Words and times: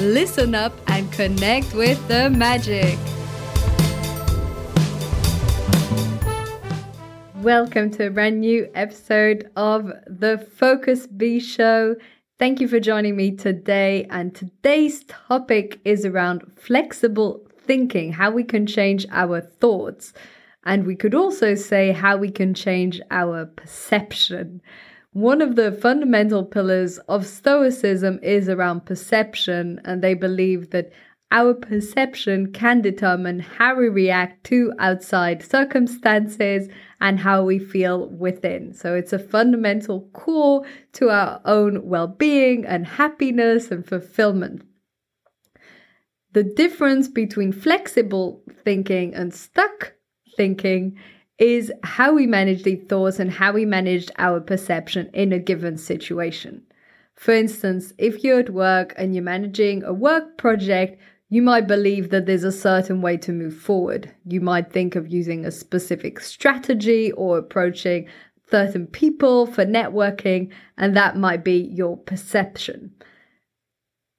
listen 0.00 0.54
up 0.54 0.74
and 0.88 1.10
connect 1.12 1.72
with 1.72 2.06
the 2.06 2.28
magic. 2.28 2.98
Welcome 7.36 7.90
to 7.92 8.08
a 8.08 8.10
brand 8.10 8.40
new 8.40 8.68
episode 8.74 9.50
of 9.56 9.90
the 10.06 10.36
Focus 10.36 11.06
Bee 11.06 11.40
Show. 11.40 11.96
Thank 12.38 12.60
you 12.60 12.68
for 12.68 12.78
joining 12.78 13.16
me 13.16 13.36
today. 13.36 14.06
And 14.10 14.34
today's 14.34 15.02
topic 15.04 15.80
is 15.84 16.04
around 16.04 16.42
flexible 16.56 17.46
thinking, 17.58 18.12
how 18.12 18.30
we 18.30 18.44
can 18.44 18.66
change 18.66 19.06
our 19.10 19.40
thoughts. 19.40 20.12
And 20.64 20.86
we 20.86 20.96
could 20.96 21.14
also 21.14 21.54
say 21.54 21.92
how 21.92 22.18
we 22.18 22.30
can 22.30 22.52
change 22.52 23.00
our 23.10 23.46
perception. 23.46 24.60
One 25.16 25.40
of 25.40 25.56
the 25.56 25.72
fundamental 25.72 26.44
pillars 26.44 26.98
of 27.08 27.26
Stoicism 27.26 28.20
is 28.22 28.50
around 28.50 28.84
perception, 28.84 29.80
and 29.82 30.04
they 30.04 30.12
believe 30.12 30.72
that 30.72 30.92
our 31.32 31.54
perception 31.54 32.52
can 32.52 32.82
determine 32.82 33.38
how 33.38 33.76
we 33.76 33.88
react 33.88 34.44
to 34.48 34.74
outside 34.78 35.42
circumstances 35.42 36.68
and 37.00 37.18
how 37.18 37.44
we 37.44 37.58
feel 37.58 38.10
within. 38.10 38.74
So 38.74 38.94
it's 38.94 39.14
a 39.14 39.18
fundamental 39.18 40.02
core 40.12 40.66
to 40.92 41.08
our 41.08 41.40
own 41.46 41.88
well 41.88 42.08
being 42.08 42.66
and 42.66 42.86
happiness 42.86 43.70
and 43.70 43.86
fulfillment. 43.86 44.66
The 46.32 46.44
difference 46.44 47.08
between 47.08 47.52
flexible 47.52 48.42
thinking 48.64 49.14
and 49.14 49.32
stuck 49.32 49.94
thinking 50.36 50.98
is 51.38 51.72
how 51.82 52.12
we 52.12 52.26
manage 52.26 52.62
the 52.62 52.76
thoughts 52.76 53.18
and 53.18 53.30
how 53.30 53.52
we 53.52 53.64
manage 53.64 54.10
our 54.18 54.40
perception 54.40 55.10
in 55.12 55.32
a 55.32 55.38
given 55.38 55.76
situation. 55.76 56.62
For 57.14 57.32
instance, 57.32 57.92
if 57.98 58.22
you're 58.22 58.40
at 58.40 58.50
work 58.50 58.94
and 58.96 59.14
you're 59.14 59.24
managing 59.24 59.82
a 59.84 59.92
work 59.92 60.36
project, 60.38 61.00
you 61.28 61.42
might 61.42 61.66
believe 61.66 62.10
that 62.10 62.26
there's 62.26 62.44
a 62.44 62.52
certain 62.52 63.02
way 63.02 63.16
to 63.18 63.32
move 63.32 63.56
forward. 63.56 64.12
You 64.26 64.40
might 64.40 64.72
think 64.72 64.94
of 64.94 65.12
using 65.12 65.44
a 65.44 65.50
specific 65.50 66.20
strategy 66.20 67.10
or 67.12 67.38
approaching 67.38 68.08
certain 68.50 68.86
people 68.86 69.46
for 69.46 69.66
networking, 69.66 70.52
and 70.78 70.96
that 70.96 71.16
might 71.16 71.42
be 71.42 71.70
your 71.74 71.96
perception. 71.96 72.92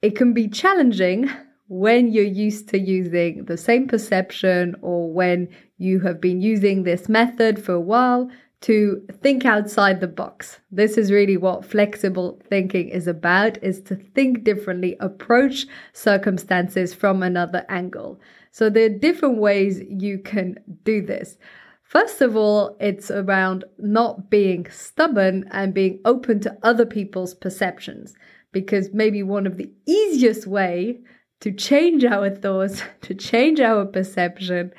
It 0.02 0.16
can 0.16 0.34
be 0.34 0.48
challenging 0.48 1.30
when 1.68 2.12
you're 2.12 2.24
used 2.24 2.68
to 2.70 2.78
using 2.78 3.44
the 3.46 3.56
same 3.56 3.88
perception 3.88 4.76
or 4.82 5.10
when 5.10 5.48
you 5.78 6.00
have 6.00 6.20
been 6.20 6.40
using 6.40 6.82
this 6.82 7.08
method 7.08 7.64
for 7.64 7.72
a 7.72 7.80
while 7.80 8.30
to 8.60 9.06
think 9.22 9.44
outside 9.44 10.00
the 10.00 10.08
box. 10.08 10.58
This 10.70 10.98
is 10.98 11.12
really 11.12 11.36
what 11.36 11.64
flexible 11.64 12.40
thinking 12.48 12.88
is 12.88 13.06
about 13.06 13.62
is 13.62 13.80
to 13.82 13.94
think 13.94 14.42
differently, 14.42 14.96
approach 14.98 15.66
circumstances 15.92 16.92
from 16.92 17.22
another 17.22 17.64
angle. 17.68 18.20
So 18.50 18.68
there 18.68 18.86
are 18.86 18.98
different 18.98 19.38
ways 19.38 19.80
you 19.88 20.18
can 20.18 20.56
do 20.82 21.00
this. 21.00 21.38
First 21.82 22.20
of 22.20 22.36
all, 22.36 22.76
it's 22.80 23.10
around 23.10 23.64
not 23.78 24.28
being 24.28 24.66
stubborn 24.70 25.48
and 25.52 25.72
being 25.72 26.00
open 26.04 26.40
to 26.40 26.58
other 26.62 26.84
people's 26.84 27.34
perceptions 27.34 28.14
because 28.52 28.92
maybe 28.92 29.22
one 29.22 29.46
of 29.46 29.56
the 29.56 29.70
easiest 29.86 30.46
way 30.46 31.00
to 31.40 31.52
change 31.52 32.04
our 32.04 32.28
thoughts, 32.28 32.82
to 33.02 33.14
change 33.14 33.60
our 33.60 33.86
perception, 33.86 34.72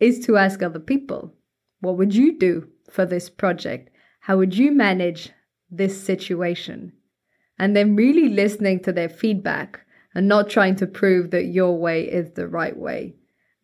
is 0.00 0.24
to 0.26 0.36
ask 0.36 0.62
other 0.62 0.80
people, 0.80 1.34
what 1.80 1.96
would 1.96 2.14
you 2.14 2.38
do 2.38 2.68
for 2.90 3.06
this 3.06 3.28
project? 3.30 3.90
How 4.20 4.36
would 4.38 4.56
you 4.56 4.72
manage 4.72 5.30
this 5.70 6.00
situation? 6.00 6.92
And 7.58 7.74
then 7.74 7.96
really 7.96 8.28
listening 8.28 8.80
to 8.80 8.92
their 8.92 9.08
feedback 9.08 9.80
and 10.14 10.28
not 10.28 10.50
trying 10.50 10.76
to 10.76 10.86
prove 10.86 11.30
that 11.30 11.46
your 11.46 11.78
way 11.78 12.02
is 12.02 12.32
the 12.32 12.48
right 12.48 12.76
way. 12.76 13.14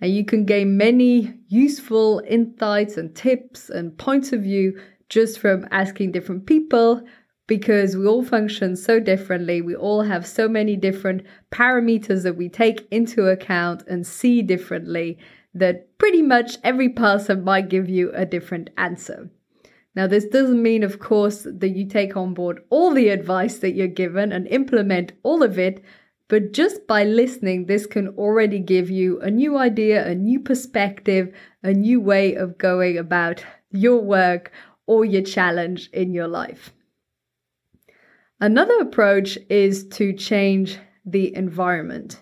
And 0.01 0.13
you 0.13 0.25
can 0.25 0.45
gain 0.45 0.77
many 0.77 1.35
useful 1.49 2.23
insights 2.29 2.97
and 2.97 3.15
tips 3.15 3.71
and 3.71 3.97
points 3.97 4.33
of 4.33 4.43
view 4.43 4.79
just 5.09 5.39
from 5.39 5.67
asking 5.71 6.13
different 6.13 6.47
people 6.47 7.03
because 7.47 7.97
we 7.97 8.07
all 8.07 8.25
function 8.25 8.77
so 8.77 8.99
differently. 8.99 9.61
We 9.61 9.77
all 9.77 10.03
have 10.03 10.27
so 10.27 10.49
many 10.49 10.75
different 10.77 11.23
parameters 11.53 12.23
that 12.23 12.37
we 12.37 12.49
take 12.49 12.89
into 12.91 13.27
account 13.27 13.85
and 13.87 14.07
see 14.07 14.43
differently 14.43 15.19
that 15.55 15.99
pretty 15.99 16.23
much 16.23 16.57
every 16.65 16.89
person 16.89 17.45
might 17.45 17.69
give 17.69 17.89
you 17.89 18.11
a 18.13 18.27
different 18.27 18.71
answer. 18.77 19.31
Now, 19.95 20.07
this 20.07 20.25
doesn't 20.25 20.63
mean, 20.63 20.83
of 20.83 20.99
course, 20.99 21.47
that 21.49 21.77
you 21.77 21.87
take 21.87 22.17
on 22.17 22.33
board 22.33 22.63
all 22.71 22.93
the 22.93 23.11
advice 23.11 23.59
that 23.59 23.73
you're 23.73 23.89
given 23.89 24.33
and 24.33 24.47
implement 24.49 25.13
all 25.23 25.43
of 25.43 25.59
it, 25.59 25.85
but 26.29 26.53
just 26.53 26.87
by 26.87 27.05
listening, 27.05 27.67
this 27.67 27.85
can 27.85 28.09
already 28.09 28.59
give 28.59 28.89
you 28.89 29.21
a 29.21 29.31
new 29.31 29.59
idea, 29.59 30.07
a 30.07 30.15
new 30.15 30.41
perspective, 30.41 31.35
a 31.63 31.75
new 31.75 32.01
way 32.01 32.35
of 32.35 32.57
going 32.57 32.97
about 32.97 33.45
your 33.71 34.01
work 34.01 34.51
or 34.87 35.05
your 35.05 35.23
challenge 35.23 35.91
in 35.93 36.15
your 36.15 36.29
life. 36.29 36.73
Another 38.41 38.79
approach 38.81 39.37
is 39.51 39.87
to 39.89 40.15
change 40.15 40.79
the 41.05 41.37
environment. 41.37 42.22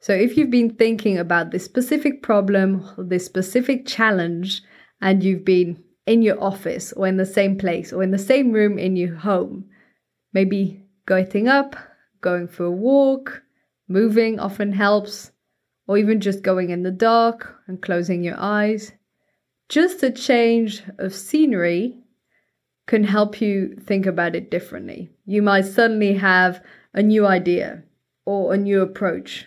So, 0.00 0.14
if 0.14 0.36
you've 0.36 0.50
been 0.50 0.74
thinking 0.74 1.18
about 1.18 1.50
this 1.50 1.64
specific 1.64 2.22
problem, 2.22 2.88
this 2.98 3.26
specific 3.26 3.86
challenge, 3.86 4.62
and 5.00 5.24
you've 5.24 5.44
been 5.44 5.82
in 6.06 6.22
your 6.22 6.42
office 6.42 6.92
or 6.92 7.06
in 7.06 7.16
the 7.16 7.26
same 7.26 7.58
place 7.58 7.92
or 7.92 8.02
in 8.02 8.12
the 8.12 8.18
same 8.18 8.52
room 8.52 8.78
in 8.78 8.96
your 8.96 9.16
home, 9.16 9.66
maybe 10.32 10.84
getting 11.06 11.48
up, 11.48 11.76
going 12.20 12.48
for 12.48 12.64
a 12.64 12.70
walk, 12.70 13.42
moving 13.88 14.38
often 14.38 14.72
helps, 14.72 15.32
or 15.86 15.98
even 15.98 16.20
just 16.20 16.42
going 16.42 16.70
in 16.70 16.82
the 16.82 16.90
dark 16.90 17.56
and 17.66 17.82
closing 17.82 18.22
your 18.22 18.36
eyes. 18.38 18.92
Just 19.68 20.02
a 20.02 20.10
change 20.10 20.82
of 20.98 21.14
scenery 21.14 21.98
can 22.86 23.04
help 23.04 23.40
you 23.40 23.74
think 23.74 24.06
about 24.06 24.34
it 24.34 24.50
differently. 24.50 25.10
You 25.26 25.42
might 25.42 25.66
suddenly 25.66 26.14
have 26.14 26.62
a 26.94 27.02
new 27.02 27.26
idea 27.26 27.82
or 28.24 28.54
a 28.54 28.56
new 28.56 28.80
approach. 28.80 29.46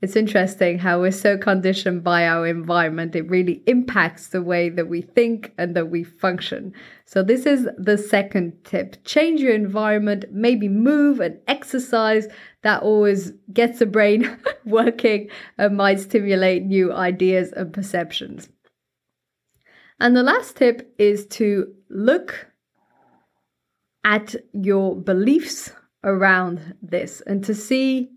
It's 0.00 0.14
interesting 0.14 0.78
how 0.78 1.00
we're 1.00 1.10
so 1.10 1.36
conditioned 1.36 2.04
by 2.04 2.24
our 2.28 2.46
environment. 2.46 3.16
It 3.16 3.28
really 3.28 3.64
impacts 3.66 4.28
the 4.28 4.42
way 4.42 4.68
that 4.68 4.86
we 4.86 5.02
think 5.02 5.52
and 5.58 5.74
that 5.74 5.90
we 5.90 6.04
function. 6.04 6.72
So, 7.04 7.24
this 7.24 7.46
is 7.46 7.68
the 7.76 7.98
second 7.98 8.52
tip 8.62 9.04
change 9.04 9.40
your 9.40 9.54
environment, 9.54 10.26
maybe 10.30 10.68
move 10.68 11.18
and 11.18 11.40
exercise. 11.48 12.28
That 12.62 12.82
always 12.82 13.32
gets 13.52 13.80
the 13.80 13.86
brain 13.86 14.38
working 14.64 15.30
and 15.56 15.76
might 15.76 15.98
stimulate 15.98 16.62
new 16.62 16.92
ideas 16.92 17.52
and 17.52 17.72
perceptions. 17.72 18.48
And 19.98 20.16
the 20.16 20.22
last 20.22 20.56
tip 20.56 20.94
is 20.98 21.26
to 21.26 21.74
look 21.90 22.52
at 24.04 24.36
your 24.52 24.94
beliefs 24.94 25.72
around 26.04 26.76
this 26.80 27.20
and 27.26 27.42
to 27.44 27.54
see 27.54 28.12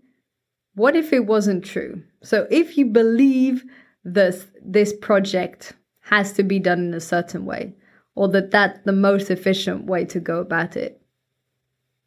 what 0.74 0.96
if 0.96 1.12
it 1.12 1.26
wasn't 1.26 1.64
true. 1.64 2.02
So 2.22 2.46
if 2.50 2.76
you 2.78 2.86
believe 2.86 3.64
this 4.04 4.46
this 4.64 4.92
project 4.92 5.74
has 6.00 6.32
to 6.32 6.42
be 6.42 6.58
done 6.58 6.80
in 6.80 6.94
a 6.94 7.00
certain 7.00 7.44
way 7.44 7.74
or 8.14 8.28
that 8.28 8.50
that's 8.50 8.80
the 8.84 8.92
most 8.92 9.30
efficient 9.30 9.86
way 9.86 10.04
to 10.06 10.20
go 10.20 10.40
about 10.40 10.76
it. 10.76 11.00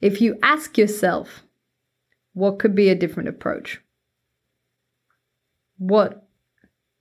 If 0.02 0.22
you 0.22 0.38
ask 0.44 0.78
yourself 0.78 1.44
what 2.34 2.60
could 2.60 2.76
be 2.76 2.90
a 2.90 2.96
different 2.96 3.30
approach? 3.30 3.82
What 5.78 6.28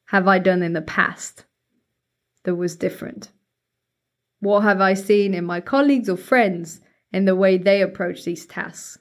have 0.06 0.28
I 0.28 0.38
done 0.38 0.62
in 0.62 0.74
the 0.74 0.82
past 0.82 1.44
that 2.44 2.54
was 2.54 2.76
different? 2.76 3.30
What 4.38 4.60
have 4.60 4.80
I 4.80 4.94
seen 4.94 5.34
in 5.34 5.44
my 5.44 5.60
colleagues 5.60 6.08
or 6.08 6.16
friends 6.16 6.80
in 7.12 7.24
the 7.24 7.34
way 7.34 7.58
they 7.58 7.82
approach 7.82 8.24
these 8.24 8.46
tasks? 8.46 8.98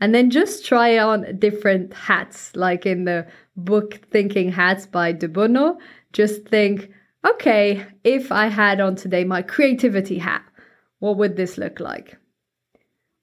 And 0.00 0.14
then 0.14 0.30
just 0.30 0.64
try 0.64 0.98
on 0.98 1.38
different 1.38 1.92
hats, 1.92 2.56
like 2.56 2.86
in 2.86 3.04
the 3.04 3.26
book 3.56 4.00
Thinking 4.10 4.50
Hats 4.50 4.86
by 4.86 5.12
De 5.12 5.28
Bono. 5.28 5.78
Just 6.12 6.46
think, 6.46 6.90
okay, 7.26 7.86
if 8.02 8.32
I 8.32 8.46
had 8.46 8.80
on 8.80 8.96
today 8.96 9.24
my 9.24 9.42
creativity 9.42 10.18
hat, 10.18 10.42
what 11.00 11.18
would 11.18 11.36
this 11.36 11.58
look 11.58 11.80
like? 11.80 12.16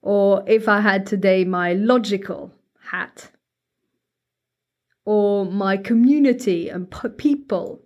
Or 0.02 0.44
if 0.48 0.70
I 0.70 0.82
had 0.82 1.06
today 1.06 1.44
my 1.46 1.74
logical 1.74 2.54
hat, 2.80 3.32
or 5.08 5.46
my 5.46 5.78
community 5.78 6.68
and 6.68 6.94
people. 7.18 7.82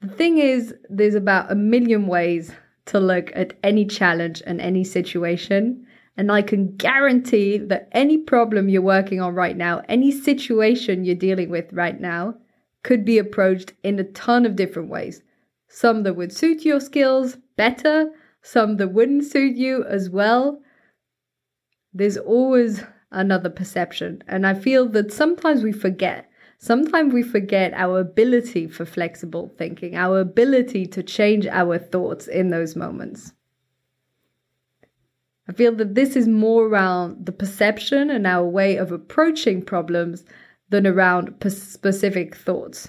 The 0.00 0.08
thing 0.08 0.38
is, 0.38 0.74
there's 0.90 1.14
about 1.14 1.52
a 1.52 1.54
million 1.54 2.08
ways 2.08 2.50
to 2.86 2.98
look 2.98 3.30
at 3.32 3.54
any 3.62 3.86
challenge 3.86 4.42
and 4.44 4.60
any 4.60 4.82
situation. 4.82 5.86
And 6.16 6.30
I 6.30 6.42
can 6.42 6.76
guarantee 6.76 7.56
that 7.58 7.88
any 7.92 8.18
problem 8.18 8.68
you're 8.68 8.82
working 8.82 9.20
on 9.20 9.34
right 9.34 9.56
now, 9.56 9.82
any 9.88 10.10
situation 10.10 11.04
you're 11.04 11.14
dealing 11.14 11.48
with 11.48 11.72
right 11.72 11.98
now, 11.98 12.34
could 12.82 13.04
be 13.04 13.18
approached 13.18 13.72
in 13.82 13.98
a 13.98 14.04
ton 14.04 14.44
of 14.44 14.56
different 14.56 14.88
ways. 14.88 15.22
Some 15.68 16.02
that 16.02 16.14
would 16.14 16.32
suit 16.32 16.64
your 16.64 16.80
skills 16.80 17.38
better, 17.56 18.10
some 18.42 18.76
that 18.76 18.88
wouldn't 18.88 19.24
suit 19.24 19.56
you 19.56 19.84
as 19.84 20.10
well. 20.10 20.60
There's 21.94 22.18
always 22.18 22.84
another 23.10 23.50
perception. 23.50 24.22
And 24.26 24.46
I 24.46 24.54
feel 24.54 24.88
that 24.90 25.12
sometimes 25.12 25.62
we 25.62 25.72
forget. 25.72 26.28
Sometimes 26.58 27.12
we 27.12 27.22
forget 27.22 27.72
our 27.74 28.00
ability 28.00 28.68
for 28.68 28.84
flexible 28.84 29.52
thinking, 29.58 29.96
our 29.96 30.20
ability 30.20 30.86
to 30.86 31.02
change 31.02 31.46
our 31.46 31.78
thoughts 31.78 32.28
in 32.28 32.50
those 32.50 32.76
moments. 32.76 33.32
I 35.48 35.52
feel 35.52 35.74
that 35.76 35.94
this 35.94 36.14
is 36.14 36.28
more 36.28 36.66
around 36.66 37.26
the 37.26 37.32
perception 37.32 38.10
and 38.10 38.26
our 38.26 38.46
way 38.46 38.76
of 38.76 38.92
approaching 38.92 39.62
problems 39.62 40.24
than 40.68 40.86
around 40.86 41.34
specific 41.50 42.36
thoughts. 42.36 42.88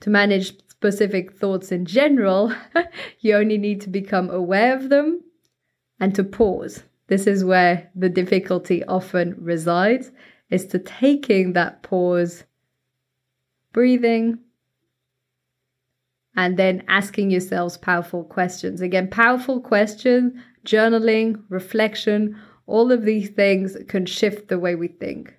To 0.00 0.10
manage 0.10 0.54
specific 0.68 1.32
thoughts 1.32 1.72
in 1.72 1.86
general, 1.86 2.52
you 3.20 3.34
only 3.34 3.58
need 3.58 3.80
to 3.82 3.90
become 3.90 4.30
aware 4.30 4.76
of 4.76 4.90
them 4.90 5.22
and 5.98 6.14
to 6.14 6.22
pause. 6.22 6.84
This 7.08 7.26
is 7.26 7.42
where 7.42 7.90
the 7.94 8.10
difficulty 8.10 8.84
often 8.84 9.34
resides, 9.38 10.12
is 10.50 10.66
to 10.66 10.78
taking 10.78 11.54
that 11.54 11.82
pause, 11.82 12.44
breathing, 13.72 14.38
and 16.38 16.56
then 16.56 16.84
asking 16.86 17.32
yourselves 17.32 17.76
powerful 17.76 18.22
questions. 18.22 18.80
Again, 18.80 19.08
powerful 19.08 19.60
questions, 19.60 20.34
journaling, 20.64 21.42
reflection, 21.48 22.40
all 22.68 22.92
of 22.92 23.02
these 23.02 23.28
things 23.30 23.76
can 23.88 24.06
shift 24.06 24.46
the 24.46 24.60
way 24.60 24.76
we 24.76 24.86
think. 24.86 25.34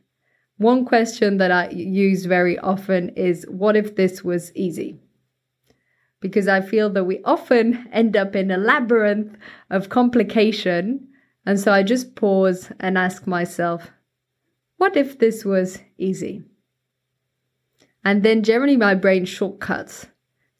One 0.58 0.84
question 0.84 1.38
that 1.38 1.52
I 1.52 1.70
use 1.70 2.26
very 2.26 2.60
often 2.60 3.10
is 3.16 3.46
what 3.48 3.78
if 3.78 3.96
this 3.96 4.26
was 4.26 4.54
easy? 4.56 5.00
Because 6.20 6.50
I 6.50 6.60
feel 6.60 6.90
that 6.90 7.06
we 7.06 7.22
often 7.24 7.88
end 7.94 8.18
up 8.18 8.36
in 8.36 8.52
a 8.52 8.58
labyrinth 8.58 9.38
of 9.70 9.88
complication. 9.88 11.08
And 11.46 11.58
so 11.58 11.72
I 11.72 11.82
just 11.82 12.16
pause 12.16 12.74
and 12.82 12.98
ask 12.98 13.26
myself, 13.26 13.90
what 14.76 14.98
if 14.98 15.20
this 15.20 15.46
was 15.46 15.80
easy? 15.98 16.44
And 18.04 18.22
then 18.22 18.44
generally 18.44 18.76
my 18.76 18.96
brain 18.96 19.24
shortcuts 19.24 20.06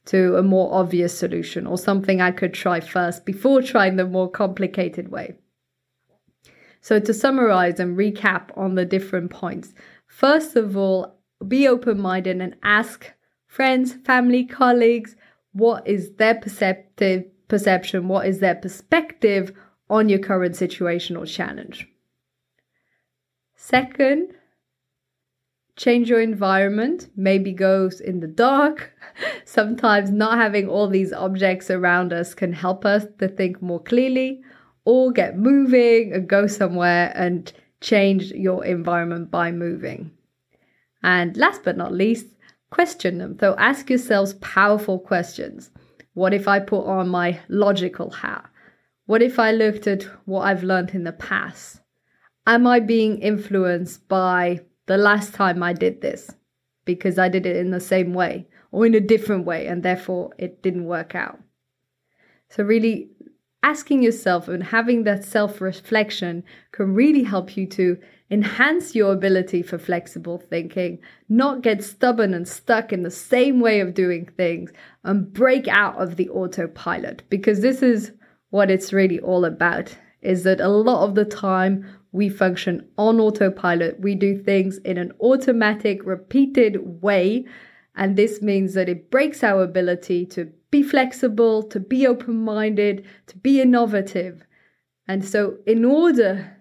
to 0.06 0.36
a 0.36 0.42
more 0.42 0.72
obvious 0.72 1.16
solution 1.16 1.66
or 1.66 1.78
something 1.78 2.20
I 2.20 2.30
could 2.30 2.54
try 2.54 2.80
first 2.80 3.24
before 3.24 3.62
trying 3.62 3.96
the 3.96 4.06
more 4.06 4.30
complicated 4.30 5.10
way. 5.10 5.34
So, 6.80 6.98
to 6.98 7.12
summarize 7.12 7.78
and 7.78 7.96
recap 7.96 8.56
on 8.56 8.74
the 8.74 8.86
different 8.86 9.30
points, 9.30 9.74
first 10.06 10.56
of 10.56 10.76
all, 10.76 11.18
be 11.46 11.68
open 11.68 12.00
minded 12.00 12.40
and 12.40 12.56
ask 12.62 13.12
friends, 13.46 13.94
family, 14.04 14.44
colleagues 14.44 15.16
what 15.52 15.86
is 15.86 16.12
their 16.12 16.36
perceptive 16.36 17.24
perception, 17.48 18.08
what 18.08 18.26
is 18.26 18.38
their 18.38 18.54
perspective 18.54 19.52
on 19.90 20.08
your 20.08 20.20
current 20.20 20.56
situation 20.56 21.16
or 21.16 21.26
challenge. 21.26 21.86
Second, 23.56 24.34
change 25.80 26.10
your 26.10 26.20
environment, 26.20 27.08
maybe 27.16 27.52
go 27.52 27.88
in 28.04 28.20
the 28.20 28.26
dark. 28.26 28.92
Sometimes 29.46 30.10
not 30.10 30.36
having 30.36 30.68
all 30.68 30.86
these 30.86 31.10
objects 31.10 31.70
around 31.70 32.12
us 32.12 32.34
can 32.34 32.52
help 32.52 32.84
us 32.84 33.06
to 33.18 33.28
think 33.28 33.62
more 33.62 33.82
clearly 33.82 34.42
or 34.84 35.10
get 35.10 35.38
moving 35.38 36.12
and 36.12 36.28
go 36.28 36.46
somewhere 36.46 37.10
and 37.14 37.50
change 37.80 38.30
your 38.32 38.62
environment 38.62 39.30
by 39.30 39.50
moving. 39.50 40.10
And 41.02 41.34
last 41.38 41.62
but 41.64 41.78
not 41.78 41.94
least, 41.94 42.26
question 42.70 43.16
them. 43.16 43.38
So 43.40 43.56
ask 43.56 43.88
yourselves 43.88 44.34
powerful 44.34 44.98
questions. 44.98 45.70
What 46.12 46.34
if 46.34 46.46
I 46.46 46.58
put 46.60 46.84
on 46.84 47.08
my 47.08 47.40
logical 47.48 48.10
hat? 48.10 48.44
What 49.06 49.22
if 49.22 49.38
I 49.38 49.52
looked 49.52 49.86
at 49.86 50.02
what 50.26 50.42
I've 50.42 50.62
learned 50.62 50.90
in 50.90 51.04
the 51.04 51.12
past? 51.12 51.80
Am 52.46 52.66
I 52.66 52.80
being 52.80 53.16
influenced 53.22 54.06
by 54.08 54.60
the 54.90 54.98
last 54.98 55.34
time 55.34 55.62
I 55.62 55.72
did 55.72 56.00
this 56.00 56.32
because 56.84 57.16
I 57.16 57.28
did 57.28 57.46
it 57.46 57.54
in 57.54 57.70
the 57.70 57.78
same 57.78 58.12
way 58.12 58.48
or 58.72 58.84
in 58.84 58.96
a 58.96 59.00
different 59.00 59.46
way 59.46 59.68
and 59.68 59.84
therefore 59.84 60.32
it 60.36 60.64
didn't 60.64 60.84
work 60.84 61.14
out? 61.14 61.38
So, 62.48 62.64
really 62.64 63.08
asking 63.62 64.02
yourself 64.02 64.48
and 64.48 64.64
having 64.64 65.04
that 65.04 65.24
self 65.24 65.60
reflection 65.60 66.42
can 66.72 66.92
really 66.92 67.22
help 67.22 67.56
you 67.56 67.68
to 67.68 67.98
enhance 68.32 68.96
your 68.96 69.12
ability 69.12 69.62
for 69.62 69.78
flexible 69.78 70.38
thinking, 70.38 70.98
not 71.28 71.62
get 71.62 71.84
stubborn 71.84 72.34
and 72.34 72.48
stuck 72.48 72.92
in 72.92 73.04
the 73.04 73.12
same 73.12 73.60
way 73.60 73.78
of 73.78 73.94
doing 73.94 74.26
things, 74.36 74.72
and 75.04 75.32
break 75.32 75.68
out 75.68 76.02
of 76.02 76.16
the 76.16 76.28
autopilot 76.30 77.22
because 77.30 77.60
this 77.60 77.80
is 77.80 78.10
what 78.50 78.72
it's 78.72 78.92
really 78.92 79.20
all 79.20 79.44
about. 79.44 79.96
Is 80.20 80.42
that 80.42 80.60
a 80.60 80.68
lot 80.68 81.04
of 81.04 81.14
the 81.14 81.24
time 81.24 81.86
we 82.12 82.28
function 82.28 82.88
on 82.98 83.20
autopilot. 83.20 84.00
We 84.00 84.14
do 84.14 84.36
things 84.36 84.78
in 84.78 84.98
an 84.98 85.12
automatic, 85.20 86.04
repeated 86.04 87.02
way. 87.02 87.44
And 87.94 88.16
this 88.16 88.42
means 88.42 88.74
that 88.74 88.88
it 88.88 89.10
breaks 89.10 89.44
our 89.44 89.62
ability 89.62 90.26
to 90.26 90.52
be 90.70 90.82
flexible, 90.82 91.62
to 91.64 91.80
be 91.80 92.06
open 92.06 92.44
minded, 92.44 93.06
to 93.28 93.36
be 93.36 93.60
innovative. 93.60 94.44
And 95.06 95.24
so, 95.24 95.56
in 95.66 95.84
order 95.84 96.56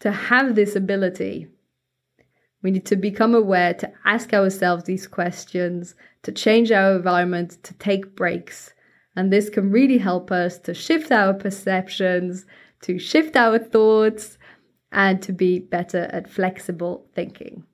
to 0.00 0.12
have 0.12 0.54
this 0.54 0.76
ability, 0.76 1.48
we 2.62 2.70
need 2.70 2.86
to 2.86 2.96
become 2.96 3.34
aware, 3.34 3.74
to 3.74 3.92
ask 4.04 4.32
ourselves 4.32 4.84
these 4.84 5.06
questions, 5.06 5.94
to 6.22 6.32
change 6.32 6.70
our 6.70 6.96
environment, 6.96 7.58
to 7.64 7.74
take 7.74 8.14
breaks. 8.14 8.72
And 9.16 9.32
this 9.32 9.48
can 9.48 9.70
really 9.70 9.98
help 9.98 10.30
us 10.30 10.58
to 10.60 10.74
shift 10.74 11.10
our 11.10 11.34
perceptions, 11.34 12.46
to 12.82 12.98
shift 12.98 13.36
our 13.36 13.58
thoughts, 13.58 14.38
and 14.92 15.22
to 15.22 15.32
be 15.32 15.58
better 15.58 16.08
at 16.12 16.28
flexible 16.28 17.06
thinking. 17.14 17.64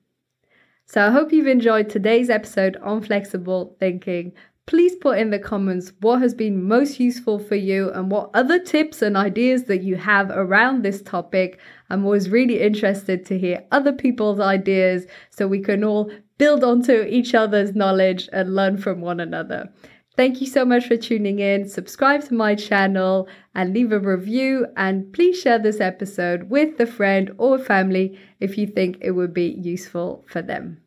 So 0.85 1.05
I 1.05 1.11
hope 1.11 1.33
you've 1.33 1.47
enjoyed 1.47 1.89
today's 1.89 2.29
episode 2.29 2.77
on 2.77 3.01
flexible 3.01 3.75
thinking. 3.79 4.31
Please 4.67 4.95
put 4.95 5.17
in 5.17 5.31
the 5.31 5.39
comments 5.39 5.91
what 6.01 6.21
has 6.21 6.33
been 6.33 6.63
most 6.63 6.99
useful 6.99 7.39
for 7.39 7.55
you 7.55 7.89
and 7.91 8.11
what 8.11 8.29
other 8.33 8.59
tips 8.59 9.01
and 9.01 9.17
ideas 9.17 9.63
that 9.65 9.81
you 9.81 9.95
have 9.95 10.29
around 10.29 10.83
this 10.83 11.01
topic. 11.01 11.59
I'm 11.89 12.05
always 12.05 12.29
really 12.29 12.61
interested 12.61 13.25
to 13.25 13.37
hear 13.37 13.65
other 13.71 13.93
people's 13.93 14.39
ideas 14.39 15.07
so 15.29 15.47
we 15.47 15.61
can 15.61 15.83
all 15.83 16.11
build 16.37 16.63
onto 16.63 17.01
each 17.03 17.33
other's 17.33 17.75
knowledge 17.75 18.29
and 18.31 18.55
learn 18.55 18.77
from 18.77 19.01
one 19.01 19.19
another. 19.19 19.69
Thank 20.17 20.41
you 20.41 20.47
so 20.47 20.65
much 20.65 20.87
for 20.87 20.97
tuning 20.97 21.37
in. 21.37 21.69
Subscribe 21.69 22.23
to 22.23 22.33
my 22.33 22.55
channel 22.55 23.27
and 23.53 23.71
leave 23.71 23.91
a 23.91 23.99
review. 23.99 24.65
And 24.75 25.13
please 25.13 25.39
share 25.39 25.59
this 25.59 25.79
episode 25.79 26.49
with 26.49 26.79
a 26.79 26.87
friend 26.87 27.31
or 27.37 27.59
family 27.59 28.17
if 28.39 28.57
you 28.57 28.65
think 28.65 28.97
it 28.99 29.11
would 29.11 29.31
be 29.31 29.49
useful 29.49 30.25
for 30.27 30.41
them. 30.41 30.81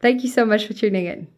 Thank 0.00 0.24
you 0.24 0.28
so 0.28 0.44
much 0.44 0.66
for 0.66 0.74
tuning 0.74 1.06
in. 1.06 1.28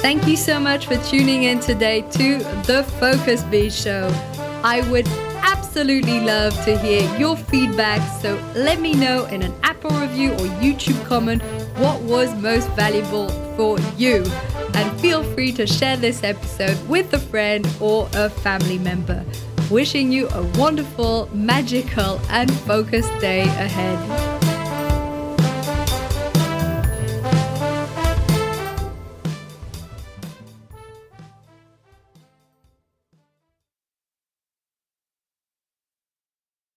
Thank 0.00 0.26
you 0.26 0.36
so 0.36 0.58
much 0.58 0.86
for 0.86 0.96
tuning 0.96 1.44
in 1.44 1.60
today 1.60 2.00
to 2.00 2.38
the 2.66 2.82
Focus 2.98 3.44
Bee 3.44 3.70
Show. 3.70 4.08
I 4.64 4.80
would 4.90 5.06
absolutely 5.42 6.20
love 6.20 6.54
to 6.64 6.76
hear 6.76 7.02
your 7.16 7.36
feedback, 7.36 8.00
so 8.20 8.34
let 8.56 8.80
me 8.80 8.94
know 8.94 9.26
in 9.26 9.42
an 9.42 9.54
Apple 9.62 9.90
review 9.90 10.32
or 10.32 10.46
YouTube 10.58 11.06
comment 11.06 11.42
what 11.80 12.00
was 12.02 12.32
most 12.34 12.68
valuable 12.70 13.28
for 13.56 13.78
you. 13.96 14.24
And 14.74 15.00
feel 15.00 15.24
free 15.34 15.52
to 15.52 15.66
share 15.66 15.96
this 15.96 16.22
episode 16.22 16.76
with 16.88 17.12
a 17.14 17.18
friend 17.18 17.66
or 17.80 18.08
a 18.12 18.28
family 18.28 18.78
member. 18.78 19.24
Wishing 19.70 20.12
you 20.12 20.28
a 20.28 20.42
wonderful, 20.58 21.28
magical, 21.32 22.20
and 22.28 22.52
focused 22.52 23.16
day 23.20 23.42
ahead. 23.42 24.39